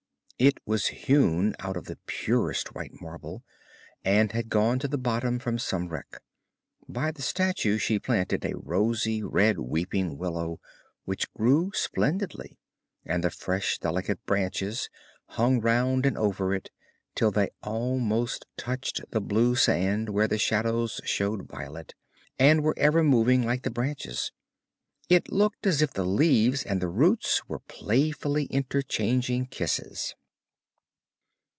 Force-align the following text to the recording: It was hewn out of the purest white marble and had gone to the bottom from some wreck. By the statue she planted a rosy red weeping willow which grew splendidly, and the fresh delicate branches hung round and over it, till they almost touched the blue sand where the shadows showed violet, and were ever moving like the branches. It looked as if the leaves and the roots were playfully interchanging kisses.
It 0.41 0.59
was 0.65 0.87
hewn 0.87 1.55
out 1.59 1.77
of 1.77 1.85
the 1.85 1.99
purest 2.07 2.73
white 2.73 2.99
marble 2.99 3.43
and 4.03 4.31
had 4.31 4.49
gone 4.49 4.79
to 4.79 4.87
the 4.87 4.97
bottom 4.97 5.37
from 5.37 5.59
some 5.59 5.87
wreck. 5.89 6.19
By 6.89 7.11
the 7.11 7.21
statue 7.21 7.77
she 7.77 7.99
planted 7.99 8.43
a 8.43 8.57
rosy 8.57 9.21
red 9.21 9.59
weeping 9.59 10.17
willow 10.17 10.59
which 11.05 11.31
grew 11.33 11.71
splendidly, 11.75 12.57
and 13.05 13.23
the 13.23 13.29
fresh 13.29 13.77
delicate 13.77 14.25
branches 14.25 14.89
hung 15.27 15.59
round 15.61 16.07
and 16.07 16.17
over 16.17 16.55
it, 16.55 16.71
till 17.13 17.29
they 17.29 17.51
almost 17.61 18.47
touched 18.57 19.01
the 19.11 19.21
blue 19.21 19.55
sand 19.55 20.09
where 20.09 20.27
the 20.27 20.39
shadows 20.39 20.99
showed 21.05 21.43
violet, 21.47 21.93
and 22.39 22.63
were 22.63 22.73
ever 22.77 23.03
moving 23.03 23.43
like 23.45 23.61
the 23.61 23.69
branches. 23.69 24.31
It 25.07 25.31
looked 25.31 25.67
as 25.67 25.83
if 25.83 25.93
the 25.93 26.03
leaves 26.03 26.63
and 26.63 26.81
the 26.81 26.89
roots 26.89 27.47
were 27.47 27.59
playfully 27.59 28.45
interchanging 28.45 29.45
kisses. 29.45 30.15